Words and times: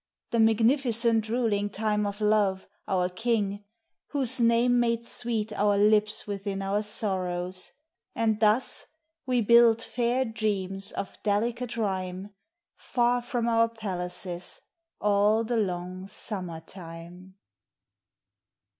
The 0.31 0.39
magnificent 0.39 1.29
ruling 1.29 1.69
time 1.69 2.07
of 2.07 2.21
love, 2.21 2.67
our 2.87 3.07
King, 3.07 3.63
Whose 4.07 4.39
name 4.39 4.79
made 4.79 5.05
sweet 5.05 5.53
our 5.53 5.77
lips 5.77 6.25
within 6.25 6.63
our 6.63 6.81
sorrows; 6.81 7.73
And 8.15 8.39
thus 8.39 8.87
we 9.27 9.41
built 9.41 9.83
fair 9.83 10.25
dreams 10.25 10.91
of 10.91 11.21
delicate 11.21 11.77
rhyme, 11.77 12.33
Far 12.75 13.21
from 13.21 13.47
our 13.47 13.69
palaces, 13.69 14.61
all 14.99 15.43
the 15.43 15.57
long 15.57 16.07
summer 16.07 16.61
time. 16.61 17.35